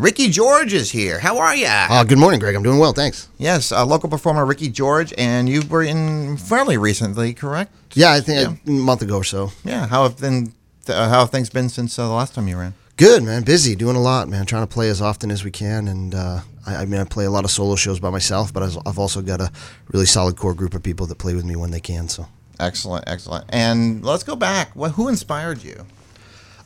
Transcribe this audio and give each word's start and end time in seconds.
Ricki 0.00 0.28
George 0.28 0.72
is 0.72 0.90
here. 0.90 1.20
How 1.20 1.38
are 1.38 1.54
you? 1.54 1.66
Uh, 1.68 2.02
good 2.02 2.18
morning, 2.18 2.40
Greg. 2.40 2.56
I'm 2.56 2.64
doing 2.64 2.80
well, 2.80 2.92
thanks. 2.92 3.28
yes, 3.38 3.70
uh, 3.70 3.86
local 3.86 4.10
performer 4.10 4.44
Ricki 4.44 4.68
George, 4.68 5.14
and 5.16 5.48
you 5.48 5.62
were 5.70 5.84
in 5.84 6.36
fairly 6.36 6.76
recently, 6.76 7.32
correct? 7.32 7.72
Yeah, 7.94 8.12
I 8.12 8.20
think 8.20 8.60
a 8.66 8.70
month 8.70 9.02
ago 9.02 9.18
or 9.18 9.24
so. 9.24 9.52
Yeah. 9.64 9.86
How 9.86 10.02
have 10.02 10.18
been? 10.18 10.52
Uh, 10.88 11.08
how 11.08 11.20
have 11.20 11.30
things 11.30 11.48
been 11.48 11.68
since 11.68 11.96
uh, 11.98 12.08
the 12.08 12.12
last 12.12 12.34
time 12.34 12.48
you 12.48 12.58
ran? 12.58 12.74
Good, 12.96 13.22
man. 13.22 13.44
Busy, 13.44 13.76
doing 13.76 13.94
a 13.94 14.00
lot, 14.00 14.28
man. 14.28 14.46
Trying 14.46 14.64
to 14.66 14.72
play 14.72 14.90
as 14.90 15.00
often 15.00 15.30
as 15.30 15.44
we 15.44 15.52
can, 15.52 15.86
and 15.86 16.12
uh, 16.14 16.40
I, 16.66 16.76
I 16.76 16.84
mean, 16.86 17.00
I 17.00 17.04
play 17.04 17.24
a 17.24 17.30
lot 17.30 17.44
of 17.44 17.52
solo 17.52 17.76
shows 17.76 18.00
by 18.00 18.10
myself, 18.10 18.52
but 18.52 18.64
I've 18.64 18.76
I've 18.84 18.98
also 18.98 19.22
got 19.22 19.40
a 19.40 19.52
really 19.92 20.06
solid 20.06 20.36
core 20.36 20.54
group 20.54 20.74
of 20.74 20.82
people 20.82 21.06
that 21.06 21.18
play 21.18 21.34
with 21.34 21.44
me 21.44 21.54
when 21.54 21.70
they 21.70 21.80
can. 21.80 22.08
So, 22.08 22.26
Excellent, 22.58 23.04
excellent. 23.06 23.44
And 23.50 24.04
let's 24.04 24.24
go 24.24 24.34
back. 24.34 24.74
What, 24.74 24.92
who 24.92 25.08
inspired 25.08 25.62
you? 25.62 25.86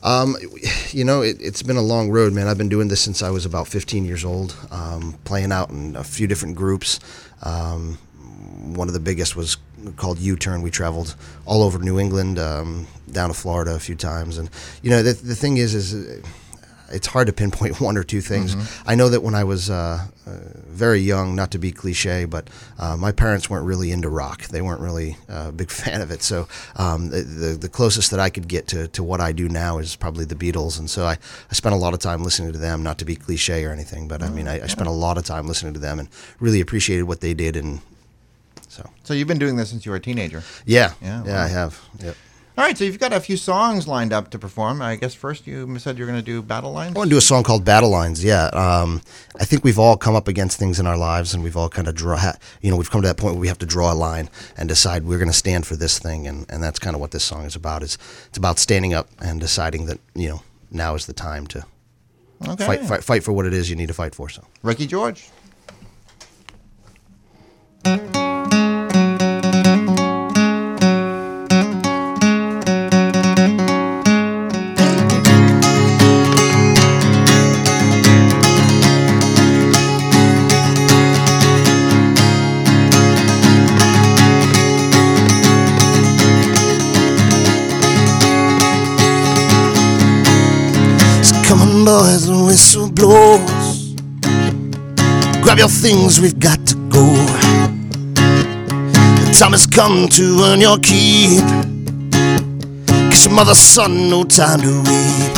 Um, 0.03 0.35
you 0.91 1.03
know, 1.03 1.21
it, 1.21 1.37
it's 1.41 1.61
been 1.61 1.77
a 1.77 1.81
long 1.81 2.09
road, 2.09 2.33
man. 2.33 2.47
I've 2.47 2.57
been 2.57 2.69
doing 2.69 2.87
this 2.87 3.01
since 3.01 3.21
I 3.21 3.29
was 3.29 3.45
about 3.45 3.67
15 3.67 4.05
years 4.05 4.23
old, 4.23 4.55
um, 4.71 5.17
playing 5.23 5.51
out 5.51 5.69
in 5.69 5.95
a 5.95 6.03
few 6.03 6.27
different 6.27 6.55
groups. 6.55 6.99
Um, 7.43 7.97
one 8.75 8.87
of 8.87 8.93
the 8.93 8.99
biggest 8.99 9.35
was 9.35 9.57
called 9.95 10.19
U-Turn. 10.19 10.61
We 10.61 10.71
traveled 10.71 11.15
all 11.45 11.63
over 11.63 11.79
New 11.79 11.99
England, 11.99 12.39
um, 12.39 12.87
down 13.11 13.29
to 13.29 13.33
Florida 13.33 13.75
a 13.75 13.79
few 13.79 13.95
times, 13.95 14.37
and 14.37 14.49
you 14.81 14.89
know, 14.89 15.01
the 15.03 15.13
the 15.13 15.35
thing 15.35 15.57
is, 15.57 15.73
is 15.73 16.21
it's 16.91 17.07
hard 17.07 17.27
to 17.27 17.33
pinpoint 17.33 17.79
one 17.87 17.97
or 17.97 18.03
two 18.03 18.21
things. 18.21 18.55
I 18.85 18.95
know 18.95 19.09
that 19.09 19.21
when 19.21 19.35
I 19.35 19.43
was 19.43 19.69
uh, 19.69 20.05
uh, 20.25 20.31
very 20.67 20.99
young, 20.99 21.35
not 21.35 21.51
to 21.51 21.57
be 21.57 21.71
cliche, 21.71 22.25
but 22.25 22.49
uh, 22.77 22.95
my 22.97 23.11
parents 23.11 23.49
weren't 23.49 23.65
really 23.65 23.91
into 23.91 24.09
rock. 24.09 24.43
They 24.45 24.61
weren't 24.61 24.81
really 24.81 25.17
uh, 25.29 25.45
a 25.49 25.51
big 25.51 25.69
fan 25.81 26.01
of 26.01 26.11
it. 26.11 26.21
So 26.23 26.47
um, 26.75 27.09
the, 27.09 27.21
the 27.21 27.47
the 27.57 27.69
closest 27.69 28.11
that 28.11 28.19
I 28.19 28.29
could 28.29 28.47
get 28.47 28.67
to, 28.67 28.87
to 28.89 29.03
what 29.03 29.21
I 29.21 29.31
do 29.31 29.47
now 29.49 29.77
is 29.77 29.95
probably 29.95 30.25
the 30.25 30.35
Beatles. 30.35 30.79
And 30.79 30.89
so 30.89 31.05
I, 31.05 31.13
I 31.49 31.53
spent 31.53 31.73
a 31.75 31.77
lot 31.77 31.93
of 31.93 31.99
time 31.99 32.23
listening 32.23 32.51
to 32.53 32.59
them, 32.59 32.83
not 32.83 32.97
to 32.99 33.05
be 33.05 33.15
cliche 33.15 33.65
or 33.65 33.71
anything, 33.71 34.07
but 34.07 34.21
I 34.23 34.29
mean, 34.29 34.47
I, 34.47 34.63
I 34.63 34.67
spent 34.67 34.87
a 34.87 34.91
lot 34.91 35.17
of 35.17 35.23
time 35.25 35.47
listening 35.47 35.73
to 35.73 35.79
them 35.79 35.99
and 35.99 36.09
really 36.39 36.61
appreciated 36.61 37.03
what 37.03 37.21
they 37.21 37.33
did. 37.33 37.55
And 37.55 37.81
so, 38.67 38.89
So 39.03 39.13
you've 39.13 39.27
been 39.27 39.39
doing 39.39 39.55
this 39.55 39.69
since 39.69 39.85
you 39.85 39.91
were 39.91 39.97
a 39.97 40.01
teenager. 40.01 40.43
yeah, 40.65 40.93
Yeah, 41.01 41.23
yeah, 41.25 41.33
wow. 41.33 41.43
I 41.43 41.47
have. 41.47 41.81
Yep. 41.99 42.15
All 42.59 42.65
right. 42.65 42.77
So 42.77 42.83
you've 42.83 42.99
got 42.99 43.13
a 43.13 43.21
few 43.21 43.37
songs 43.37 43.87
lined 43.87 44.11
up 44.11 44.31
to 44.31 44.37
perform. 44.37 44.81
I 44.81 44.97
guess 44.97 45.13
first 45.13 45.47
you 45.47 45.79
said 45.79 45.97
you're 45.97 46.07
going 46.07 46.19
to 46.19 46.25
do 46.25 46.41
Battle 46.41 46.73
Lines. 46.73 46.93
I 46.93 46.99
want 46.99 47.09
to 47.09 47.13
do 47.13 47.17
a 47.17 47.21
song 47.21 47.41
called 47.41 47.63
Battle 47.63 47.89
Lines. 47.89 48.21
Yeah, 48.21 48.47
um, 48.47 49.01
I 49.39 49.45
think 49.45 49.63
we've 49.63 49.79
all 49.79 49.95
come 49.95 50.13
up 50.13 50.27
against 50.27 50.59
things 50.59 50.77
in 50.77 50.85
our 50.85 50.97
lives, 50.97 51.33
and 51.33 51.41
we've 51.41 51.55
all 51.55 51.69
kind 51.69 51.87
of 51.87 51.95
draw. 51.95 52.21
You 52.59 52.69
know, 52.69 52.75
we've 52.75 52.91
come 52.91 53.01
to 53.01 53.07
that 53.07 53.15
point 53.15 53.35
where 53.35 53.39
we 53.39 53.47
have 53.47 53.59
to 53.59 53.65
draw 53.65 53.93
a 53.93 53.95
line 53.95 54.29
and 54.57 54.67
decide 54.67 55.05
we're 55.05 55.19
going 55.19 55.29
to 55.29 55.33
stand 55.33 55.67
for 55.67 55.77
this 55.77 55.99
thing, 55.99 56.27
and, 56.27 56.45
and 56.49 56.61
that's 56.61 56.79
kind 56.79 56.97
of 56.97 56.99
what 56.99 57.11
this 57.11 57.23
song 57.23 57.45
is 57.45 57.55
about. 57.55 57.81
Is 57.81 57.97
it's 58.27 58.37
about 58.37 58.59
standing 58.59 58.93
up 58.93 59.07
and 59.21 59.39
deciding 59.39 59.85
that 59.85 60.01
you 60.13 60.27
know 60.27 60.41
now 60.69 60.95
is 60.95 61.05
the 61.05 61.13
time 61.13 61.47
to 61.47 61.65
Okay. 62.45 62.65
fight, 62.65 62.81
fight 62.81 63.03
fight 63.05 63.23
for 63.23 63.31
what 63.31 63.45
it 63.45 63.53
is 63.53 63.69
you 63.69 63.77
need 63.77 63.87
to 63.87 63.93
fight 63.93 64.13
for. 64.13 64.27
So. 64.27 64.43
Ricki 64.63 64.85
George. 64.85 65.29
Things, 95.81 96.19
we've 96.19 96.37
got 96.39 96.59
to 96.67 96.75
go. 96.89 97.05
The 99.23 99.35
time 99.39 99.51
has 99.51 99.65
come 99.65 100.09
to 100.09 100.41
earn 100.43 100.59
your 100.59 100.77
keep. 100.79 101.39
Cause 103.09 103.25
your 103.25 103.33
mother's 103.33 103.59
son, 103.59 104.09
no 104.09 104.25
time 104.25 104.59
to 104.59 104.83
weep. 104.83 105.29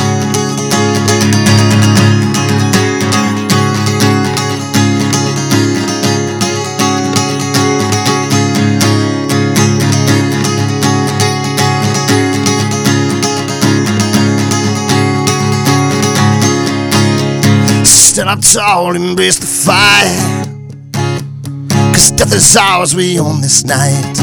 Stand 17.85 18.29
up 18.29 18.41
tall, 18.41 18.95
embrace 18.95 19.37
the 19.37 19.45
fight. 19.45 20.30
Death 22.21 22.35
is 22.35 22.55
ours, 22.55 22.93
we 22.93 23.19
own 23.19 23.41
this 23.41 23.65
night. 23.65 24.15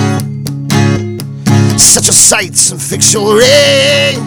Your 1.98 2.14
sights 2.14 2.70
and 2.70 2.80
fix 2.80 3.12
your 3.12 3.42
aim. 3.42 4.22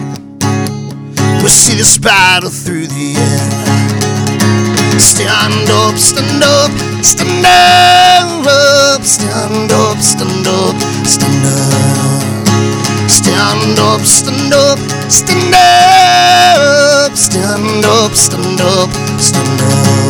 We'll 1.40 1.48
see 1.48 1.74
this 1.78 1.96
battle 1.96 2.50
through 2.50 2.88
the 2.88 3.14
air. 3.16 5.00
Stand 5.00 5.70
up, 5.70 5.96
stand 5.96 6.44
up, 6.44 6.70
stand 7.02 7.46
up, 7.46 9.02
stand 9.02 9.72
up, 9.72 9.96
stand 9.96 10.46
up, 10.46 10.76
stand 11.06 11.46
up. 11.46 13.08
Stand 13.08 13.78
up, 13.78 14.02
stand 14.02 14.52
up, 14.52 14.78
stand 15.10 15.54
up, 15.54 17.16
stand 17.16 17.84
up, 17.86 18.12
stand 18.12 18.60
up, 18.60 18.90
stand 19.18 19.60
up. 19.62 20.01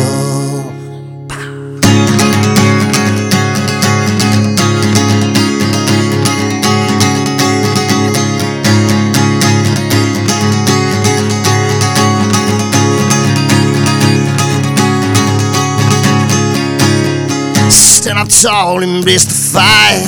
Stand 18.45 18.75
up 18.75 18.83
embrace 18.83 19.23
the 19.23 19.33
fight. 19.33 20.03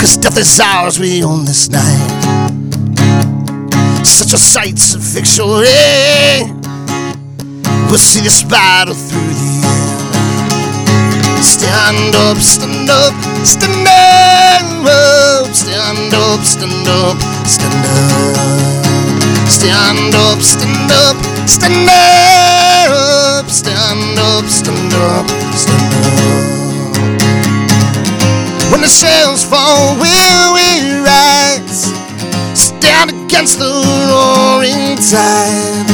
Cause 0.00 0.16
death 0.16 0.38
is 0.38 0.58
ours, 0.58 0.98
we 0.98 1.22
own 1.22 1.44
this 1.44 1.68
night. 1.68 2.08
Set 4.02 4.30
your 4.32 4.38
sights 4.38 4.94
your 5.36 5.62
aim. 5.62 6.60
We'll 7.88 7.98
see 7.98 8.22
this 8.22 8.42
battle 8.44 8.94
through 8.94 9.28
the 9.28 9.60
end. 9.66 11.44
Stand 11.44 12.14
up, 12.14 12.38
stand 12.38 12.88
up, 12.88 13.12
stand 13.44 13.86
up, 14.88 15.52
stand 15.52 16.14
up, 16.14 16.40
stand 16.40 16.88
up, 16.88 17.20
stand 17.44 17.84
up. 17.92 19.04
Stand 19.46 20.14
up, 20.14 20.40
stand 20.40 20.90
up, 20.90 21.16
stand 21.46 21.88
up, 21.88 23.50
stand 23.50 24.18
up, 24.18 24.44
stand 24.46 24.94
up, 24.94 25.24
stand 25.52 26.34
up. 26.34 26.34
When 26.34 26.48
the 26.48 26.53
sails 28.88 29.44
fall, 29.44 29.96
will 29.96 30.54
we 30.54 31.00
rise? 31.00 31.92
Stand 32.54 33.10
against 33.10 33.58
the 33.58 33.70
roaring 34.10 34.96
tide. 34.98 35.88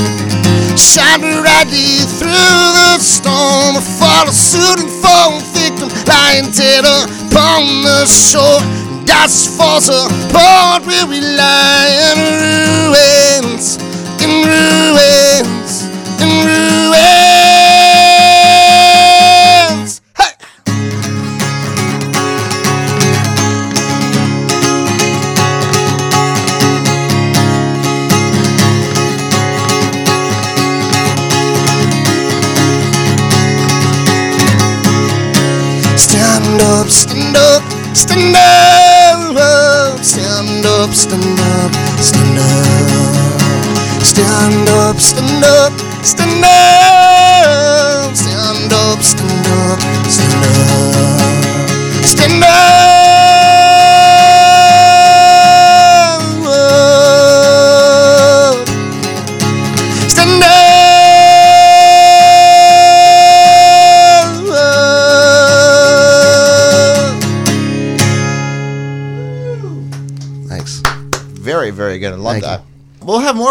Shine 0.78 1.20
brightly 1.20 2.02
through 2.18 2.30
the 2.30 2.98
storm. 2.98 3.80
Follow 3.98 4.32
suit 4.32 4.80
and 4.80 4.90
fall 5.02 5.40
victim, 5.52 5.88
lying 6.06 6.50
dead 6.50 6.84
upon 6.84 7.82
the 7.82 8.06
shore. 8.06 8.60
As 9.22 9.54
falls 9.54 9.90
apart, 9.90 10.86
will 10.86 11.06
we 11.08 11.20
lie 11.20 11.90
in 12.08 12.18
ruins, 12.40 13.76
in 14.22 14.46
ruins, 14.48 15.84
in 16.22 16.46
ruins. 16.46 17.19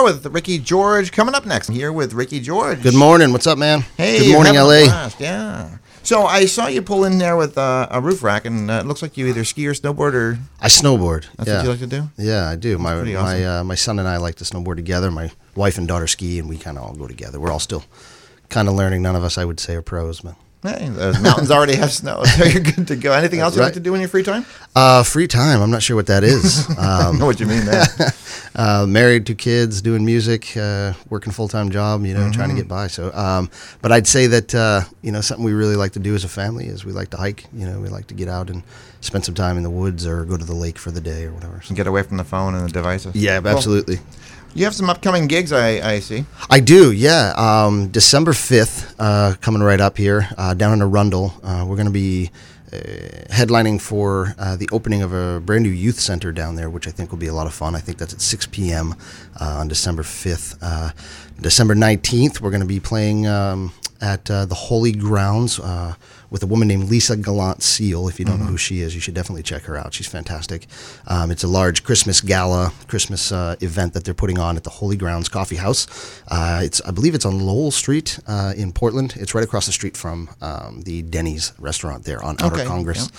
With 0.10 0.26
Ricki 0.26 0.58
George 0.58 1.12
coming 1.12 1.36
up 1.36 1.46
next. 1.46 1.70
I'm 1.70 1.76
Here 1.76 1.92
with 1.92 2.14
Ricki 2.14 2.40
George. 2.40 2.82
Good 2.82 2.96
morning. 2.96 3.32
What's 3.32 3.46
up, 3.46 3.60
man? 3.60 3.82
Hey, 3.96 4.18
Good 4.18 4.34
morning, 4.34 4.56
LA. 4.56 4.86
blast, 4.86 5.20
Yeah. 5.20 5.78
So 6.02 6.24
I 6.24 6.48
saw 6.48 6.66
you 6.66 6.82
pull 6.82 7.06
in 7.06 7.20
there 7.20 7.38
with 7.38 7.60
uh, 7.60 7.88
a 7.92 8.02
roof 8.02 8.24
rack, 8.24 8.46
and 8.46 8.72
uh, 8.72 8.82
it 8.84 8.88
looks 8.88 9.04
like 9.04 9.18
you 9.18 9.28
either 9.28 9.44
ski 9.44 9.68
or 9.68 9.76
snowboard, 9.76 10.16
or 10.16 10.40
I 10.60 10.68
snowboard. 10.68 11.28
that's 11.38 11.48
yeah. 11.48 11.58
what 11.58 11.64
you 11.64 11.70
like 11.70 11.80
to 11.82 11.86
do. 11.86 12.10
Yeah, 12.18 12.50
I 12.50 12.56
do. 12.56 12.80
My 12.80 12.96
pretty 12.96 13.14
my 13.14 13.60
uh, 13.60 13.64
my 13.64 13.76
son 13.76 14.00
and 14.00 14.08
I 14.08 14.18
like 14.18 14.34
to 14.38 14.46
snowboard 14.46 14.78
together. 14.78 15.12
My 15.12 15.30
wife 15.54 15.78
and 15.78 15.88
daughter 15.88 16.08
ski, 16.08 16.40
and 16.40 16.50
we 16.50 16.58
kind 16.58 16.80
of 16.80 16.86
all 16.86 16.96
go 16.96 17.06
together. 17.06 17.40
We're 17.40 17.52
all 17.52 17.60
still 17.60 17.84
kind 18.50 18.68
of 18.68 18.74
learning. 18.74 19.04
None 19.04 19.16
of 19.16 19.24
us, 19.24 19.38
I 19.38 19.46
would 19.46 19.60
say, 19.60 19.76
are 19.76 19.84
pros, 19.84 20.22
but 20.22 20.34
Hey, 20.62 20.90
the 20.90 21.18
mountains 21.24 21.52
already 21.52 21.76
have 21.78 21.90
snow, 21.90 22.22
so 22.38 22.44
you're 22.44 22.62
good 22.62 22.86
to 22.90 22.98
go. 22.98 23.14
Anything 23.14 23.40
else 23.40 23.56
you 23.56 23.62
like 23.62 23.76
to 23.76 23.80
do 23.80 23.94
in 23.94 24.02
your 24.02 24.10
free 24.10 24.24
time? 24.24 24.46
uh, 24.76 25.04
free 25.04 25.26
time. 25.26 25.62
I'm 25.62 25.72
not 25.72 25.82
sure 25.82 25.96
what 25.96 26.08
that 26.08 26.22
is. 26.26 26.68
I 26.78 27.06
Um, 27.10 27.18
know 27.18 27.26
what 27.28 27.40
you 27.40 27.46
mean 27.46 27.64
there. 27.64 27.86
uh, 28.56 28.86
married, 28.86 29.26
two 29.26 29.36
kids, 29.36 29.82
doing 29.82 30.04
music, 30.04 30.58
uh, 30.58 30.92
working 31.10 31.32
full 31.32 31.48
time 31.48 31.70
job. 31.70 32.04
You 32.06 32.14
know, 32.14 32.20
Mm-hmm. 32.24 32.32
trying 32.32 32.50
to 32.50 32.56
get 32.56 32.68
by. 32.68 32.88
So, 32.88 33.10
um, 33.14 33.50
but 33.82 33.94
I'd 33.94 34.06
say 34.06 34.28
that 34.28 34.54
uh, 34.54 34.82
you 35.02 35.14
know 35.14 35.22
something 35.22 35.46
we 35.46 35.54
really 35.54 35.78
like 35.78 35.94
to 35.94 36.00
do 36.00 36.14
as 36.14 36.26
a 36.26 36.30
family 36.30 36.66
is 36.68 36.84
we 36.84 36.92
like 36.92 37.10
to 37.12 37.18
hike. 37.18 37.46
You 37.54 37.66
know, 37.66 37.80
we 37.80 37.88
like 37.88 38.08
to 38.08 38.14
get 38.14 38.28
out 38.28 38.50
and 38.50 38.62
spend 39.00 39.24
some 39.24 39.36
time 39.36 39.56
in 39.56 39.64
the 39.64 39.70
woods 39.70 40.06
or 40.06 40.26
go 40.26 40.36
to 40.36 40.44
the 40.44 40.54
lake 40.56 40.78
for 40.78 40.92
the 40.92 41.00
day 41.00 41.24
or 41.24 41.32
whatever. 41.32 41.62
So- 41.64 41.74
Get 41.74 41.88
away 41.88 42.04
from 42.04 42.18
the 42.18 42.26
phone 42.26 42.54
and 42.54 42.68
the 42.68 42.72
devices. 42.74 43.16
yeah, 43.16 43.40
Cool. 43.40 43.48
absolutely. 43.52 44.00
You 44.56 44.66
have 44.66 44.74
some 44.74 44.90
upcoming 44.90 45.28
gigs, 45.28 45.52
I, 45.52 45.94
I 45.94 46.00
see. 46.00 46.26
I 46.50 46.60
do, 46.60 46.92
yeah. 46.92 47.34
Um, 47.38 47.90
December 47.90 48.32
5th, 48.32 48.96
uh, 48.98 49.36
coming 49.42 49.62
right 49.62 49.80
up 49.80 49.96
here, 49.96 50.28
uh, 50.38 50.56
down 50.56 50.74
in 50.74 50.82
Arundel. 50.82 51.34
Uh, 51.44 51.66
we're 51.68 51.76
going 51.76 51.86
to 51.86 51.92
be 51.94 52.32
uh, 52.74 52.78
headlining 53.32 53.80
for 53.80 54.34
uh, 54.40 54.56
the 54.56 54.68
opening 54.72 55.04
of 55.04 55.14
a 55.14 55.40
brand 55.40 55.64
new 55.64 55.70
youth 55.70 56.00
center 56.00 56.32
down 56.32 56.56
there, 56.56 56.70
which 56.70 56.88
I 56.88 56.92
think 56.92 57.12
will 57.12 57.20
be 57.20 57.28
a 57.28 57.34
lot 57.34 57.46
of 57.46 57.54
fun. 57.54 57.76
I 57.76 57.80
think 57.80 58.00
that's 58.00 58.14
at 58.14 58.22
6 58.22 58.48
p.m. 58.48 58.96
Uh, 59.40 59.58
on 59.60 59.68
December 59.68 60.02
5th. 60.02 60.58
Uh, 60.62 60.92
December 61.40 61.76
19th, 61.76 62.42
we're 62.42 62.52
going 62.52 62.62
to 62.62 62.68
be 62.68 62.80
playing 62.80 63.28
um, 63.28 63.72
at 64.02 64.26
the 64.26 64.48
Holy 64.56 64.92
Grounds 64.92 65.60
with 66.30 66.44
a 66.44 66.48
woman 66.48 66.68
named 66.68 66.90
Lisa 66.90 67.18
Gallant 67.18 67.64
Seal. 67.64 68.08
If 68.08 68.20
you 68.20 68.26
don't 68.26 68.40
know 68.40 68.46
who 68.46 68.58
she 68.58 68.82
is, 68.82 68.94
you 68.96 69.02
should 69.02 69.14
definitely 69.14 69.44
check 69.44 69.64
her 69.64 69.78
out. 69.78 69.94
She's 69.94 70.08
fantastic. 70.08 70.68
Um, 71.08 71.32
it's 71.32 71.44
a 71.44 71.48
large 71.48 71.84
Christmas 71.84 72.22
gala, 72.22 72.72
Christmas 72.88 73.32
uh, 73.32 73.56
event 73.62 73.94
that 73.94 74.04
they're 74.06 74.14
putting 74.14 74.38
on 74.38 74.58
at 74.58 74.64
the 74.64 74.70
Holy 74.70 74.98
Grounds 74.98 75.30
Coffee 75.30 75.56
House. 75.58 75.88
Uh, 76.28 76.62
it's, 76.64 76.82
I 76.82 76.92
believe, 76.92 77.16
it's 77.16 77.26
on 77.26 77.40
Lowell 77.40 77.72
Street 77.72 78.20
uh, 78.28 78.54
in 78.56 78.72
Portland. 78.72 79.16
It's 79.18 79.34
right 79.34 79.44
across 79.44 79.66
the 79.66 79.72
street 79.72 79.98
from 79.98 80.30
um, 80.42 80.82
the 80.84 81.02
Denny's 81.02 81.54
restaurant 81.60 82.06
there 82.06 82.24
on 82.24 82.36
Outer 82.40 82.56
Okay, 82.56 82.66
Congress. 82.66 83.10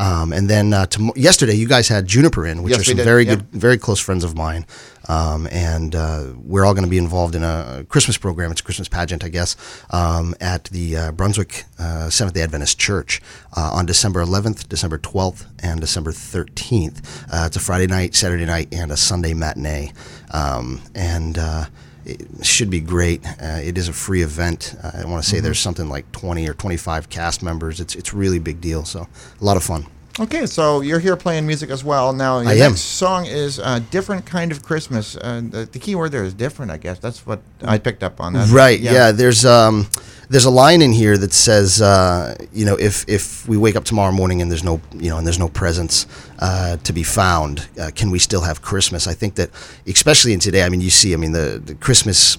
Um, 0.00 0.32
and 0.32 0.48
then 0.48 0.72
uh, 0.72 0.86
tom- 0.86 1.12
yesterday, 1.14 1.52
you 1.52 1.68
guys 1.68 1.86
had 1.88 2.06
Juniper 2.06 2.46
in, 2.46 2.62
which 2.62 2.70
Yes, 2.70 2.80
are 2.80 2.84
some 2.84 2.96
did, 2.96 3.04
very 3.04 3.26
good, 3.26 3.42
very 3.52 3.76
close 3.76 4.00
friends 4.00 4.24
of 4.24 4.34
mine. 4.34 4.64
Um, 5.08 5.46
and 5.50 5.94
uh, 5.94 6.28
we're 6.38 6.64
all 6.64 6.72
going 6.72 6.84
to 6.84 6.90
be 6.90 6.96
involved 6.96 7.34
in 7.34 7.42
a 7.42 7.84
Christmas 7.88 8.16
program. 8.16 8.50
It's 8.50 8.62
a 8.62 8.64
Christmas 8.64 8.88
pageant, 8.88 9.24
I 9.24 9.28
guess, 9.28 9.56
um, 9.90 10.34
at 10.40 10.64
the 10.64 10.96
uh, 10.96 11.12
Brunswick 11.12 11.64
uh, 11.78 12.08
Seventh 12.08 12.34
day 12.34 12.42
Adventist 12.42 12.78
Church 12.78 13.20
uh, 13.54 13.70
on 13.74 13.84
December 13.84 14.24
11th, 14.24 14.68
December 14.68 14.96
12th, 14.96 15.44
and 15.62 15.80
December 15.80 16.12
13th. 16.12 17.24
Uh, 17.30 17.46
it's 17.46 17.56
a 17.56 17.60
Friday 17.60 17.86
night, 17.86 18.14
Saturday 18.14 18.46
night, 18.46 18.68
and 18.72 18.90
a 18.90 18.96
Sunday 18.96 19.34
matinee. 19.34 19.92
Um, 20.32 20.80
and 20.94 21.36
uh, 21.36 21.64
it 22.04 22.44
should 22.44 22.70
be 22.70 22.80
great. 22.80 23.24
Uh, 23.26 23.60
it 23.62 23.76
is 23.78 23.88
a 23.88 23.92
free 23.92 24.22
event. 24.22 24.74
Uh, 24.82 24.90
I 24.94 25.04
want 25.06 25.22
to 25.22 25.28
say 25.28 25.36
Mm-hmm. 25.38 25.44
there's 25.44 25.58
something 25.58 25.88
like 25.88 26.10
20 26.12 26.48
or 26.48 26.54
25 26.54 27.08
cast 27.08 27.42
members. 27.42 27.80
It's 27.80 27.94
it's 27.94 28.12
really 28.14 28.38
big 28.38 28.60
deal. 28.60 28.84
So 28.84 29.06
a 29.40 29.44
lot 29.44 29.56
of 29.56 29.62
fun. 29.64 29.86
Okay, 30.18 30.44
so 30.46 30.80
you're 30.80 30.98
here 30.98 31.16
playing 31.16 31.46
music 31.46 31.70
as 31.70 31.82
well. 31.84 32.12
Now, 32.12 32.40
your 32.40 32.50
I 32.50 32.54
next 32.54 32.62
am. 32.64 32.76
song 32.76 33.26
is 33.26 33.58
a 33.58 33.80
different 33.80 34.26
kind 34.26 34.50
of 34.52 34.62
Christmas. 34.62 35.16
Uh, 35.16 35.40
the, 35.48 35.66
the 35.70 35.78
key 35.78 35.94
word 35.94 36.10
there 36.12 36.24
is 36.24 36.34
different, 36.34 36.70
I 36.72 36.76
guess. 36.78 36.98
That's 36.98 37.24
what 37.24 37.40
I 37.62 37.78
picked 37.78 38.02
up 38.02 38.20
on. 38.20 38.32
That. 38.34 38.48
Right. 38.50 38.80
Yeah. 38.80 39.12
There's 39.12 39.44
um, 39.46 39.86
there's 40.30 40.44
a 40.44 40.50
line 40.50 40.80
in 40.80 40.92
here 40.92 41.18
that 41.18 41.32
says, 41.32 41.82
uh, 41.82 42.36
you 42.52 42.64
know, 42.64 42.76
if 42.76 43.04
if 43.08 43.48
we 43.48 43.56
wake 43.56 43.74
up 43.74 43.84
tomorrow 43.84 44.12
morning 44.12 44.40
and 44.40 44.48
there's 44.48 44.62
no, 44.62 44.80
you 44.94 45.10
know, 45.10 45.18
and 45.18 45.26
there's 45.26 45.40
no 45.40 45.48
presents 45.48 46.06
uh, 46.38 46.76
to 46.78 46.92
be 46.92 47.02
found, 47.02 47.68
uh, 47.80 47.90
can 47.96 48.12
we 48.12 48.20
still 48.20 48.42
have 48.42 48.62
Christmas? 48.62 49.08
I 49.08 49.12
think 49.12 49.34
that, 49.34 49.50
especially 49.88 50.32
in 50.32 50.38
today, 50.38 50.62
I 50.62 50.68
mean, 50.68 50.80
you 50.80 50.90
see, 50.90 51.12
I 51.12 51.16
mean, 51.16 51.32
the 51.32 51.60
the 51.62 51.74
Christmas. 51.74 52.38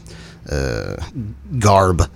Uh, 0.51 0.97
garb 1.59 2.01
uh, 2.01 2.07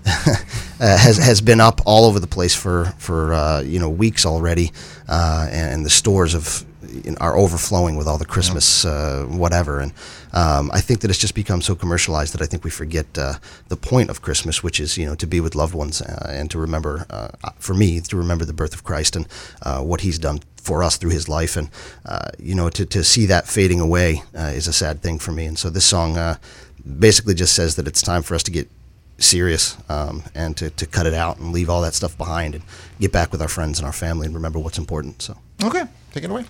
has 0.79 1.17
has 1.17 1.41
been 1.41 1.61
up 1.61 1.79
all 1.85 2.05
over 2.05 2.19
the 2.19 2.25
place 2.25 2.55
for 2.55 2.85
for 2.97 3.35
uh, 3.35 3.61
you 3.61 3.79
know 3.79 3.87
weeks 3.87 4.25
already, 4.25 4.71
and, 5.07 5.73
and 5.73 5.85
the 5.85 5.91
stores 5.91 6.33
know, 6.33 6.65
are 7.19 7.37
overflowing 7.37 7.95
with 7.95 8.07
all 8.07 8.17
the 8.17 8.25
Christmas 8.25 8.85
uh, 8.85 9.25
whatever. 9.29 9.79
And 9.79 9.93
um, 10.33 10.69
I 10.73 10.81
think 10.81 11.01
that 11.01 11.09
it's 11.09 11.19
just 11.19 11.35
become 11.35 11.61
so 11.61 11.75
commercialized 11.75 12.33
that 12.33 12.41
I 12.41 12.45
think 12.45 12.63
we 12.63 12.71
forget 12.71 13.05
uh, 13.17 13.35
the 13.67 13.77
point 13.77 14.09
of 14.09 14.21
Christmas, 14.21 14.63
which 14.63 14.79
is 14.79 14.97
you 14.97 15.05
know 15.05 15.15
to 15.15 15.27
be 15.27 15.39
with 15.39 15.55
loved 15.55 15.73
ones 15.73 16.01
uh, 16.01 16.27
and 16.29 16.49
to 16.51 16.59
remember, 16.59 17.05
uh, 17.09 17.29
for 17.59 17.73
me, 17.73 17.99
to 18.01 18.17
remember 18.17 18.45
the 18.45 18.53
birth 18.53 18.73
of 18.73 18.83
Christ 18.83 19.15
and 19.15 19.27
uh, 19.61 19.81
what 19.81 20.01
He's 20.01 20.19
done 20.19 20.39
for 20.55 20.83
us 20.83 20.97
through 20.97 21.11
His 21.11 21.29
life. 21.29 21.55
And 21.55 21.69
uh, 22.05 22.29
you 22.39 22.55
know 22.55 22.69
to 22.69 22.85
to 22.85 23.03
see 23.03 23.25
that 23.27 23.47
fading 23.47 23.79
away 23.79 24.23
uh, 24.37 24.51
is 24.55 24.67
a 24.67 24.73
sad 24.73 25.01
thing 25.01 25.19
for 25.19 25.31
me. 25.31 25.45
And 25.45 25.57
so 25.57 25.69
this 25.69 25.85
song 25.85 26.17
uh, 26.17 26.37
basically 26.99 27.33
just 27.33 27.53
says 27.53 27.75
that 27.75 27.87
it's 27.87 28.01
time 28.01 28.23
for 28.23 28.35
us 28.35 28.43
to 28.43 28.51
get 28.51 28.69
serious 29.17 29.77
um, 29.89 30.23
and 30.33 30.57
to, 30.57 30.69
to 30.71 30.85
cut 30.85 31.05
it 31.05 31.13
out 31.13 31.37
and 31.37 31.51
leave 31.51 31.69
all 31.69 31.81
that 31.81 31.93
stuff 31.93 32.17
behind 32.17 32.55
and 32.55 32.63
get 32.99 33.11
back 33.11 33.31
with 33.31 33.41
our 33.41 33.47
friends 33.47 33.79
and 33.79 33.85
our 33.85 33.93
family 33.93 34.25
and 34.25 34.35
remember 34.35 34.59
what's 34.59 34.77
important. 34.77 35.21
So. 35.21 35.37
Okay, 35.63 35.83
take 36.11 36.23
it 36.23 36.29
away. 36.29 36.45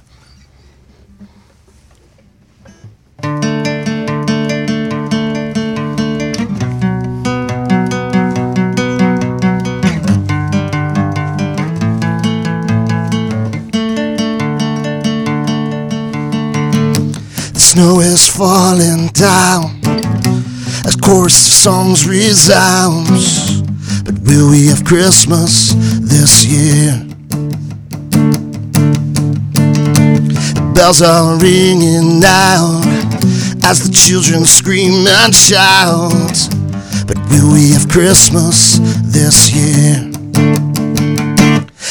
Snow 17.75 17.99
is 17.99 18.25
falling 18.25 19.07
down 19.07 19.81
as 20.87 20.95
chorus 20.95 21.45
of 21.45 21.53
songs 21.53 22.07
resounds. 22.07 23.61
But 24.03 24.17
will 24.19 24.49
we 24.49 24.67
have 24.67 24.85
Christmas 24.85 25.73
this 25.99 26.45
year? 26.45 27.03
The 30.53 30.71
bells 30.73 31.01
are 31.01 31.37
ringing 31.37 32.23
out 32.23 32.85
as 33.65 33.85
the 33.85 33.91
children 33.93 34.45
scream 34.45 35.05
and 35.05 35.35
shout. 35.35 36.47
But 37.05 37.17
will 37.29 37.51
we 37.51 37.71
have 37.71 37.89
Christmas 37.89 38.79
this 39.03 39.51
year? 39.51 40.04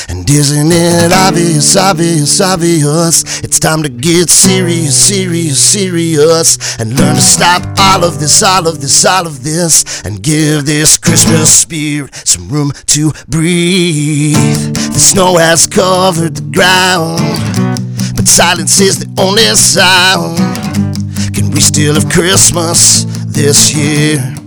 And 0.08 0.28
isn't 0.28 0.70
it 0.70 1.12
obvious, 1.12 1.76
obvious, 1.76 2.40
obvious? 2.40 3.42
It's 3.42 3.58
time 3.58 3.82
to 3.82 3.88
get 3.88 4.30
serious, 4.30 4.96
serious, 4.96 5.58
serious. 5.58 6.78
And 6.78 6.98
learn 6.98 7.16
to 7.16 7.20
stop 7.20 7.62
all 7.78 8.04
of 8.04 8.20
this, 8.20 8.42
all 8.42 8.66
of 8.66 8.80
this, 8.80 9.04
all 9.04 9.26
of 9.26 9.42
this. 9.42 10.02
And 10.04 10.22
give 10.22 10.66
this 10.66 10.98
Christmas 10.98 11.50
spirit 11.50 12.14
some 12.14 12.48
room 12.48 12.72
to 12.86 13.12
breathe. 13.28 14.74
The 14.74 15.00
snow 15.00 15.36
has 15.36 15.66
covered 15.66 16.36
the 16.36 16.50
ground, 16.52 17.18
but 18.16 18.28
silence 18.28 18.80
is 18.80 18.98
the 18.98 19.20
only 19.20 19.42
sound. 19.54 20.38
Can 21.34 21.50
we 21.50 21.60
still 21.60 21.94
have 21.94 22.10
Christmas 22.10 23.04
this 23.26 23.74
year? 23.74 24.43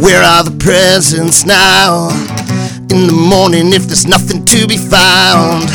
Where 0.00 0.22
are 0.22 0.44
the 0.44 0.56
presents 0.58 1.44
now? 1.44 2.08
In 2.90 3.06
the 3.06 3.12
morning, 3.12 3.72
if 3.72 3.84
there's 3.84 4.06
nothing 4.06 4.44
to 4.44 4.66
be 4.66 4.76
found, 4.76 5.68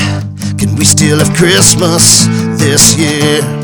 can 0.58 0.76
we 0.76 0.86
still 0.86 1.20
have 1.20 1.36
Christmas 1.36 2.26
this 2.58 2.98
year? 2.98 3.63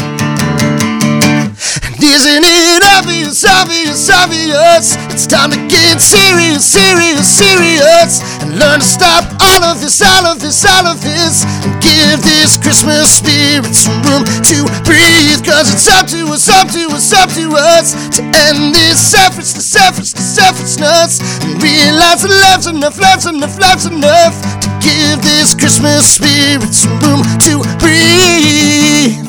Isn't 2.00 2.48
it 2.48 2.84
obvious, 2.96 3.44
obvious, 3.44 4.10
obvious? 4.10 4.96
It's 5.12 5.28
time 5.28 5.52
to 5.52 5.60
get 5.68 6.00
serious, 6.00 6.64
serious, 6.64 7.28
serious. 7.28 8.24
And 8.40 8.58
learn 8.58 8.80
to 8.80 8.86
stop 8.86 9.28
all 9.44 9.64
of 9.64 9.82
this, 9.82 10.02
all 10.02 10.26
of 10.26 10.40
this, 10.40 10.64
all 10.64 10.88
of 10.88 11.04
this. 11.04 11.44
And 11.44 11.76
give 11.84 12.24
this 12.24 12.56
Christmas 12.56 13.20
spirit 13.20 13.76
some 13.76 14.00
room 14.08 14.24
to 14.48 14.64
breathe. 14.88 15.44
Cause 15.44 15.68
it's 15.76 15.92
up 15.92 16.08
to 16.08 16.24
us, 16.32 16.48
up 16.48 16.72
to 16.72 16.88
us, 16.96 17.12
up 17.12 17.30
to 17.36 17.52
us. 17.56 17.92
To 18.16 18.24
end 18.24 18.74
this 18.74 19.00
selfish, 19.00 19.52
the 19.52 19.62
selfishness. 19.62 21.20
And 21.44 21.62
realize 21.62 22.24
that 22.24 22.32
love's 22.32 22.68
enough, 22.68 22.98
love's 22.98 23.28
enough, 23.28 23.60
love's 23.60 23.86
enough. 23.86 24.36
To 24.64 24.70
give 24.80 25.20
this 25.22 25.54
Christmas 25.54 26.16
spirit 26.16 26.74
some 26.74 26.96
room 27.04 27.28
to 27.44 27.60
breathe. 27.80 29.29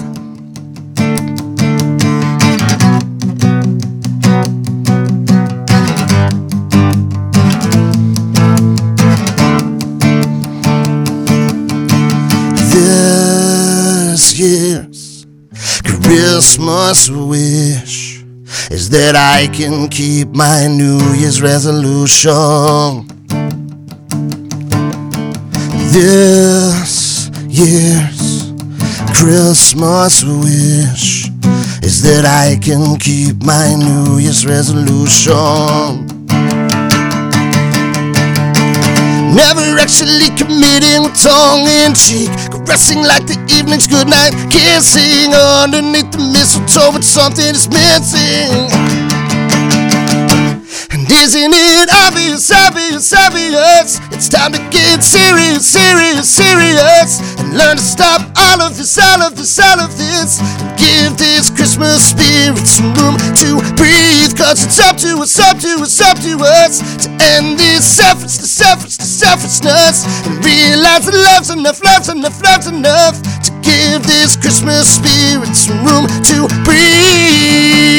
Christmas 16.61 17.09
wish 17.09 18.23
is 18.71 18.91
that 18.91 19.17
I 19.17 19.47
can 19.47 19.89
keep 19.89 20.29
my 20.29 20.67
New 20.67 21.01
Year's 21.15 21.41
resolution. 21.41 23.09
This 25.91 27.31
year's 27.49 28.53
Christmas 29.17 30.23
wish 30.23 31.31
is 31.83 32.03
that 32.03 32.27
I 32.27 32.59
can 32.63 32.99
keep 32.99 33.43
my 33.43 33.75
New 33.75 34.19
Year's 34.19 34.45
resolution. 34.45 36.05
Never 39.35 39.81
actually 39.81 40.29
committing 40.37 41.11
tongue 41.15 41.67
in 41.67 41.95
cheek. 41.95 42.50
Caressing 42.71 43.03
like 43.03 43.27
the 43.27 43.35
evening's 43.59 43.89
goodnight. 43.89 44.31
Kissing 44.47 45.35
underneath 45.35 46.13
the 46.15 46.23
mistletoe 46.23 46.95
with 46.95 47.03
something 47.03 47.51
is 47.51 47.67
missing. 47.67 48.71
And 50.95 51.03
isn't 51.11 51.51
it 51.51 51.89
obvious, 52.07 52.47
obvious, 52.55 53.11
obvious? 53.11 53.99
It's 54.15 54.29
time 54.29 54.53
to 54.55 54.63
get 54.71 55.03
serious, 55.03 55.67
serious, 55.67 56.31
serious. 56.31 57.19
And 57.43 57.59
learn 57.59 57.75
to 57.75 57.83
stop 57.83 58.23
all 58.39 58.63
of 58.63 58.79
this, 58.79 58.99
all 58.99 59.23
of 59.23 59.35
this, 59.35 59.59
all 59.59 59.81
of 59.81 59.99
this. 59.99 60.39
And 60.39 60.71
give 60.79 61.19
this 61.19 61.51
Christmas 61.51 62.11
spirit 62.11 62.67
some 62.67 62.95
room 62.95 63.19
to 63.39 63.63
breathe. 63.79 64.35
Cause 64.39 64.67
it's 64.67 64.79
up 64.79 64.97
to 64.99 65.23
us, 65.23 65.39
up 65.39 65.59
to 65.59 65.83
us, 65.83 66.01
up 66.01 66.19
to 66.23 66.39
us. 66.43 66.83
To 67.07 67.11
end 67.39 67.59
this 67.59 67.87
selfish, 67.87 68.39
the 68.39 68.51
selfish, 68.51 68.97
the 68.97 69.07
selfishness. 69.07 70.07
And 70.27 70.43
realize 70.45 71.07
that 71.07 71.15
love's 71.15 71.51
enough, 71.51 71.79
love's 71.83 72.09
enough, 72.09 72.35
love's 72.43 72.50
enough. 72.75 73.21
To 73.45 73.51
give 73.63 74.03
this 74.05 74.37
Christmas 74.37 74.97
spirit 74.97 75.55
some 75.55 75.85
room 75.85 76.07
to 76.31 76.49
breathe. 76.65 77.91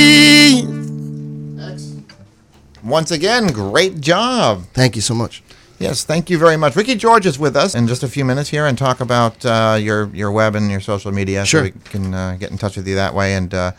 Once 2.84 3.12
again, 3.12 3.48
great 3.48 4.02
job. 4.02 4.64
Thank 4.74 4.96
you 4.96 5.02
so 5.02 5.14
much. 5.14 5.44
Yes, 5.80 6.04
thank 6.04 6.30
you 6.30 6.38
very 6.38 6.58
much. 6.58 6.76
Ricki 6.76 6.96
George 6.96 7.26
is 7.26 7.40
with 7.40 7.56
us 7.56 7.74
in 7.74 7.88
just 7.88 8.04
a 8.04 8.08
few 8.08 8.24
minutes 8.24 8.50
here 8.50 8.68
and 8.68 8.78
talk 8.78 9.02
about 9.02 9.44
uh, 9.46 9.78
your 9.80 10.10
your 10.14 10.32
web 10.32 10.56
and 10.56 10.70
your 10.70 10.80
social 10.80 11.12
media. 11.12 11.44
Sure. 11.46 11.68
So 11.68 11.74
we 11.74 11.90
can 11.90 12.14
uh, 12.14 12.38
get 12.40 12.52
in 12.52 12.58
touch 12.58 12.78
with 12.78 12.88
you 12.88 12.96
that 12.96 13.16
way. 13.16 13.34
And 13.34 13.54
uh, 13.54 13.72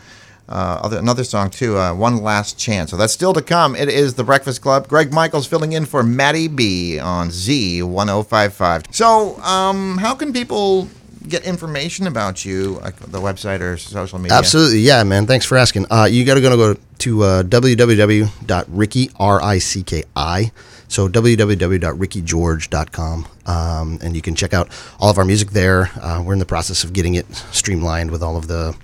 uh, 0.52 0.80
other, 0.82 0.99
another 0.99 1.25
song, 1.25 1.50
too, 1.50 1.78
uh, 1.78 1.94
One 1.94 2.23
Last 2.23 2.59
Chance. 2.59 2.90
So 2.90 2.97
that's 2.97 3.12
still 3.12 3.32
to 3.32 3.42
come. 3.42 3.75
It 3.75 3.88
is 3.88 4.14
The 4.14 4.25
Breakfast 4.25 4.62
Club. 4.62 4.88
Greg 4.88 5.12
Michaels 5.12 5.47
filling 5.47 5.73
in 5.73 5.87
for 5.87 6.02
Maddie 6.02 6.49
B 6.49 6.99
on 6.99 7.28
Z1055. 7.28 8.94
So, 8.94 9.38
um, 9.40 9.99
how 9.99 10.14
can 10.14 10.32
people 10.32 10.88
get 11.28 11.44
information 11.44 12.06
about 12.06 12.44
you, 12.44 12.80
like 12.82 12.97
the 12.97 13.21
website 13.21 13.61
or 13.61 13.76
social 13.76 14.18
media? 14.18 14.37
Absolutely, 14.37 14.80
yeah, 14.80 15.02
man. 15.04 15.26
Thanks 15.26 15.47
for 15.47 15.56
asking. 15.56 15.87
Uh, 15.90 16.09
you 16.11 16.25
got 16.25 16.35
to 16.35 16.40
go 16.40 16.75
to 16.75 17.23
uh, 17.23 17.42
www.ricki 17.42 19.11
r 19.18 19.42
i 19.42 19.59
c 19.59 19.82
k 19.82 20.04
i. 20.14 20.52
So 20.88 21.09
www.rickigeorge.com, 21.09 23.26
um, 23.47 23.99
and 24.02 24.14
you 24.14 24.21
can 24.21 24.35
check 24.35 24.52
out 24.52 24.68
all 25.00 25.09
of 25.09 25.16
our 25.16 25.25
music 25.25 25.52
there. 25.52 25.90
Uh, 25.99 26.23
we're 26.23 26.35
in 26.35 26.38
the 26.38 26.44
process 26.44 26.85
of 26.85 26.92
getting 26.92 27.14
it 27.14 27.25
streamlined 27.50 28.11
with 28.11 28.23
all 28.23 28.37
of 28.37 28.47
the 28.47 28.76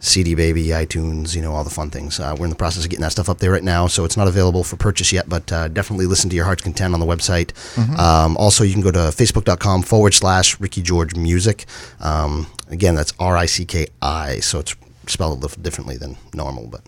CD 0.00 0.34
Baby, 0.34 0.68
iTunes, 0.68 1.36
you 1.36 1.42
know, 1.42 1.52
all 1.52 1.62
the 1.62 1.70
fun 1.70 1.90
things. 1.90 2.18
Uh, 2.18 2.34
we're 2.38 2.46
in 2.46 2.50
the 2.50 2.56
process 2.56 2.84
of 2.84 2.90
getting 2.90 3.02
that 3.02 3.12
stuff 3.12 3.28
up 3.28 3.38
there 3.38 3.52
right 3.52 3.62
now, 3.62 3.86
so 3.86 4.04
it's 4.04 4.16
not 4.16 4.28
available 4.28 4.64
for 4.64 4.76
purchase 4.76 5.12
yet, 5.12 5.28
but 5.28 5.52
uh, 5.52 5.68
definitely 5.68 6.06
listen 6.06 6.30
to 6.30 6.36
your 6.36 6.46
heart's 6.46 6.62
content 6.62 6.94
on 6.94 7.00
the 7.00 7.06
website. 7.06 7.52
Um, 7.98 8.36
also, 8.38 8.64
you 8.64 8.72
can 8.72 8.82
go 8.82 8.90
to 8.90 8.98
facebook.com 8.98 9.82
forward 9.82 10.14
slash 10.14 10.58
Ricki 10.58 10.82
George 10.82 11.14
Music. 11.14 11.66
Um, 12.00 12.46
again, 12.68 12.94
that's 12.94 13.12
R 13.18 13.36
I 13.36 13.46
C 13.46 13.66
K 13.66 13.88
I, 14.00 14.40
so 14.40 14.58
it's 14.58 14.74
spelled 15.06 15.38
a 15.38 15.40
little 15.40 15.62
differently 15.62 15.96
than 15.96 16.16
normal, 16.34 16.66
but. 16.66 16.80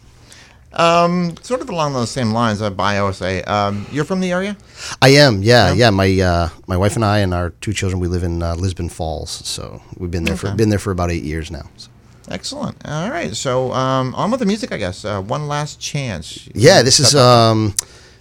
Um, 0.74 1.36
sort 1.42 1.60
of 1.60 1.68
along 1.68 1.92
those 1.92 2.10
same 2.10 2.32
lines, 2.32 2.62
uh, 2.62 2.70
bio 2.70 3.12
say, 3.12 3.42
um, 3.42 3.84
you're 3.92 4.06
from 4.06 4.20
the 4.20 4.32
area? 4.32 4.56
I 5.02 5.10
am, 5.10 5.42
yeah, 5.42 5.70
yeah. 5.74 5.90
My 5.90 6.18
uh, 6.18 6.48
my 6.66 6.78
wife 6.78 6.96
and 6.96 7.04
I 7.04 7.18
and 7.18 7.34
our 7.34 7.50
two 7.60 7.74
children, 7.74 8.00
we 8.00 8.08
live 8.08 8.22
in 8.22 8.42
uh, 8.42 8.54
Lisbon 8.54 8.88
Falls, 8.88 9.30
so 9.30 9.82
we've 9.98 10.10
been 10.10 10.24
there 10.24 10.34
for 10.34 10.50
been 10.54 10.70
there 10.70 10.78
for 10.78 10.90
about 10.90 11.10
eight 11.10 11.24
years 11.24 11.50
now. 11.50 11.68
So. 11.76 11.90
Excellent. 12.32 12.76
All 12.88 13.10
right. 13.10 13.36
So, 13.36 13.72
um, 13.72 14.14
on 14.14 14.30
with 14.30 14.40
the 14.40 14.46
music, 14.46 14.72
I 14.72 14.78
guess. 14.78 15.04
Uh, 15.04 15.20
One 15.20 15.48
Last 15.48 15.78
Chance. 15.78 16.48
Yeah, 16.54 16.82
this 16.82 16.98
is 16.98 17.14
um, 17.14 17.74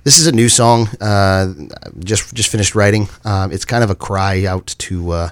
this 0.04 0.20
is 0.20 0.28
a 0.28 0.34
new 0.34 0.50
song. 0.50 0.90
Uh, 1.00 1.54
just 2.00 2.34
just 2.34 2.50
finished 2.50 2.76
writing. 2.76 3.08
Um, 3.24 3.54
it's 3.54 3.64
kind 3.64 3.86
of 3.86 3.90
a 3.90 3.96
cry 3.96 4.46
out 4.46 4.76
to 4.80 5.12
uh, 5.12 5.30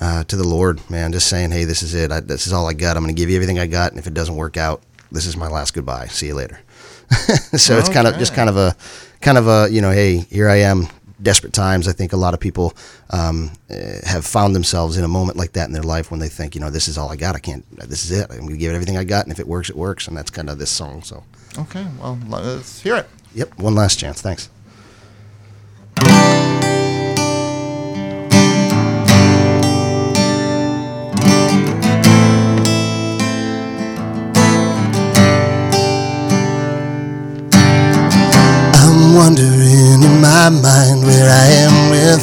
uh, 0.00 0.24
to 0.24 0.36
the 0.36 0.46
Lord, 0.46 0.80
man. 0.90 1.12
Just 1.12 1.28
saying, 1.28 1.52
hey, 1.52 1.62
this 1.62 1.82
is 1.82 1.94
it. 1.94 2.10
I, 2.10 2.18
this 2.18 2.48
is 2.48 2.52
all 2.52 2.66
I 2.68 2.72
got. 2.72 2.96
I'm 2.96 3.04
going 3.04 3.14
to 3.14 3.18
give 3.18 3.30
you 3.30 3.36
everything 3.36 3.60
I 3.60 3.68
got, 3.68 3.92
and 3.92 4.00
if 4.00 4.06
it 4.08 4.14
doesn't 4.14 4.34
work 4.34 4.56
out, 4.56 4.82
this 5.12 5.24
is 5.24 5.36
my 5.36 5.48
last 5.48 5.72
goodbye. 5.72 6.06
See 6.06 6.26
you 6.26 6.34
later. 6.34 6.58
so 7.56 7.78
it's 7.78 7.88
kind 7.88 8.06
of 8.08 8.18
just 8.18 8.34
kind 8.34 8.48
of 8.48 8.56
a 8.56 8.74
kind 9.20 9.38
of 9.38 9.46
a 9.46 9.68
you 9.70 9.80
know, 9.80 9.92
hey, 9.92 10.18
here 10.30 10.48
I 10.48 10.56
am. 10.56 10.88
Desperate 11.20 11.52
times. 11.52 11.88
I 11.88 11.92
think 11.92 12.12
a 12.12 12.16
lot 12.16 12.34
of 12.34 12.40
people 12.40 12.74
um, 13.10 13.50
eh, 13.70 14.00
have 14.04 14.24
found 14.24 14.54
themselves 14.54 14.96
in 14.96 15.04
a 15.04 15.08
moment 15.08 15.36
like 15.36 15.52
that 15.52 15.66
in 15.66 15.72
their 15.72 15.82
life 15.82 16.10
when 16.10 16.20
they 16.20 16.28
think, 16.28 16.54
you 16.54 16.60
know, 16.60 16.70
this 16.70 16.86
is 16.88 16.96
all 16.96 17.10
I 17.10 17.16
got. 17.16 17.34
I 17.34 17.40
can't. 17.40 17.64
This 17.88 18.04
is 18.04 18.12
it. 18.12 18.30
I'm 18.30 18.38
going 18.38 18.50
to 18.50 18.56
give 18.56 18.70
it 18.70 18.74
everything 18.74 18.96
I 18.96 19.04
got, 19.04 19.24
and 19.24 19.32
if 19.32 19.40
it 19.40 19.48
works, 19.48 19.68
it 19.68 19.76
works. 19.76 20.06
And 20.06 20.16
that's 20.16 20.30
kind 20.30 20.48
of 20.48 20.58
this 20.58 20.70
song. 20.70 21.02
So. 21.02 21.24
Okay. 21.58 21.86
Well, 22.00 22.18
let's 22.28 22.80
hear 22.80 22.96
it. 22.96 23.08
Yep, 23.34 23.58
one 23.58 23.74
last 23.74 23.98
chance. 23.98 24.20
Thanks. 24.20 24.48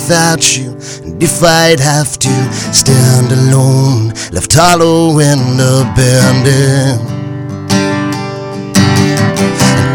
Without 0.06 0.56
you. 0.56 0.70
And 1.04 1.22
if 1.24 1.42
I'd 1.42 1.80
have 1.80 2.20
to 2.20 2.34
stand 2.72 3.32
alone, 3.32 4.10
left 4.32 4.54
hollow 4.54 5.20
and 5.20 5.60
abandoned. 5.60 7.02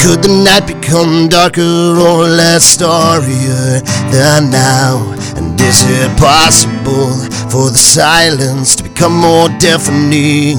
Could 0.00 0.22
the 0.24 0.42
night 0.44 0.66
become 0.66 1.28
darker 1.28 1.60
or 1.62 2.24
less 2.24 2.76
starrier 2.76 3.80
than 4.10 4.50
now? 4.50 5.14
And 5.36 5.60
is 5.60 5.84
it 5.86 6.18
possible 6.18 7.14
for 7.48 7.70
the 7.70 7.78
silence 7.78 8.74
to 8.76 8.82
become 8.82 9.14
more 9.14 9.48
deafening? 9.60 10.58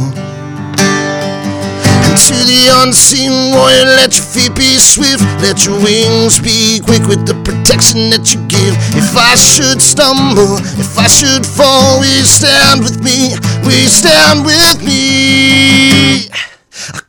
To 2.42 2.48
the 2.48 2.74
unseen 2.82 3.54
warrior, 3.54 3.86
let 4.02 4.18
your 4.18 4.26
feet 4.26 4.56
be 4.56 4.80
swift, 4.80 5.22
let 5.46 5.64
your 5.64 5.78
wings 5.78 6.40
be 6.40 6.82
quick 6.82 7.06
with 7.06 7.28
the 7.28 7.38
protection 7.46 8.10
that 8.10 8.34
you 8.34 8.42
give. 8.50 8.74
If 8.98 9.14
I 9.14 9.36
should 9.38 9.78
stumble, 9.80 10.58
if 10.82 10.98
I 10.98 11.06
should 11.06 11.46
fall, 11.46 12.00
will 12.00 12.10
you 12.10 12.26
stand 12.26 12.82
with 12.82 12.98
me? 13.06 13.38
Will 13.62 13.78
you 13.78 13.94
stand 13.94 14.42
with 14.42 14.82
me? 14.82 16.34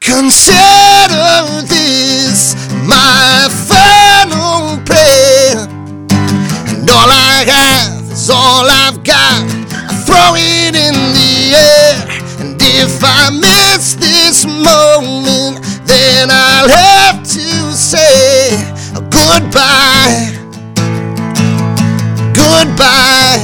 Consider 0.04 1.64
this 1.64 2.52
my 2.84 3.48
final 3.48 4.76
prayer. 4.84 5.64
And 6.76 6.84
all 6.92 7.08
I 7.08 7.48
have 7.48 8.04
is 8.12 8.28
all 8.28 8.68
I've 8.68 9.00
got. 9.00 9.48
I 9.48 9.96
throw 10.04 10.36
it 10.36 10.76
in 10.76 10.92
the 11.16 11.56
air. 11.56 12.21
If 12.74 13.02
I 13.04 13.30
miss 13.30 13.94
this 13.94 14.44
moment, 14.46 15.62
then 15.86 16.30
I'll 16.30 16.68
have 16.68 17.22
to 17.22 17.72
say 17.76 18.56
goodbye. 19.10 20.32
Goodbye. 22.34 23.40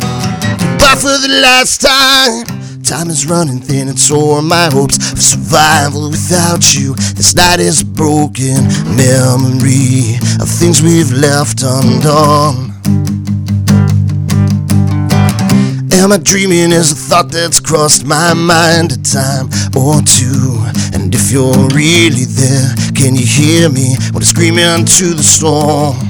Goodbye 0.00 0.96
for 0.96 1.18
the 1.18 1.40
last 1.42 1.80
time. 1.80 2.44
time 2.84 3.10
is 3.10 3.26
running 3.26 3.58
thin, 3.60 3.88
and 3.88 3.98
so 3.98 4.32
are 4.36 4.42
my 4.42 4.68
hopes 4.72 4.96
of 5.12 5.18
survival 5.20 6.10
without 6.10 6.74
you. 6.74 6.94
This 7.14 7.34
night 7.34 7.60
is 7.60 7.82
a 7.82 7.86
broken 7.86 8.64
memory 8.96 10.16
of 10.40 10.48
things 10.48 10.80
we've 10.82 11.12
left 11.12 11.62
undone. 11.62 12.70
Am 16.00 16.12
I 16.12 16.16
dreaming 16.16 16.72
is 16.72 16.92
a 16.92 16.94
thought 16.94 17.28
that's 17.28 17.60
crossed 17.60 18.06
my 18.06 18.32
mind 18.32 18.92
a 18.92 18.96
time 19.04 19.52
or 19.76 20.00
two? 20.00 20.56
And 20.96 21.14
if 21.14 21.30
you're 21.30 21.68
really 21.76 22.24
there, 22.24 22.72
can 22.96 23.14
you 23.14 23.26
hear 23.26 23.68
me 23.68 24.00
when 24.08 24.22
I 24.22 24.24
scream 24.24 24.56
into 24.56 25.12
the 25.12 25.22
storm? 25.22 26.00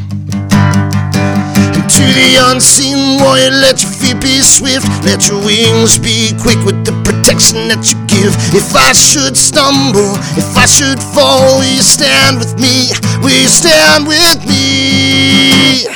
To 1.90 2.04
the 2.06 2.38
unseen 2.54 3.18
warrior, 3.18 3.50
let 3.50 3.82
your 3.82 3.90
feet 3.90 4.22
be 4.22 4.38
swift, 4.46 4.86
let 5.02 5.26
your 5.26 5.42
wings 5.42 5.98
be 5.98 6.38
quick 6.38 6.62
with 6.62 6.86
the 6.86 6.94
protection 7.02 7.66
that 7.66 7.90
you 7.90 7.98
give. 8.06 8.30
If 8.54 8.70
I 8.76 8.92
should 8.92 9.36
stumble, 9.36 10.14
if 10.38 10.54
I 10.56 10.66
should 10.70 11.02
fall, 11.02 11.58
will 11.58 11.66
you 11.66 11.82
stand 11.82 12.38
with 12.38 12.54
me? 12.62 12.94
Will 13.26 13.34
you 13.34 13.50
stand 13.50 14.06
with 14.06 14.38
me? 14.46 15.90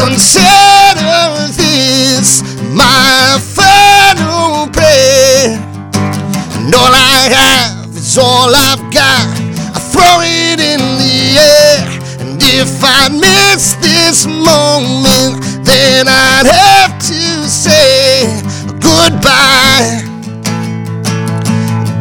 Consider 0.00 1.52
this 1.52 2.42
my 2.72 3.38
final 3.38 4.66
prayer, 4.72 5.58
and 6.56 6.74
all 6.74 6.94
I 6.94 7.28
have 7.36 7.94
is 7.94 8.16
all 8.18 8.54
I've 8.54 8.92
got. 8.92 9.28
I 9.76 9.80
throw 9.92 10.20
it 10.22 10.58
in 10.58 10.80
the 11.02 11.38
air, 11.38 11.84
and 12.20 12.40
if 12.42 12.82
I 12.82 13.08
miss 13.08 13.74
this 13.76 14.26
moment, 14.26 15.44
then 15.66 16.08
I'd 16.08 16.46
have 16.46 16.98
to 16.98 17.48
say 17.48 18.40
goodbye, 18.80 20.00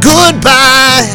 goodbye, 0.01 1.07